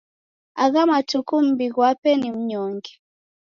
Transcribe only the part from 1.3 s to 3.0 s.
mumbi ghwape ni mnyonge.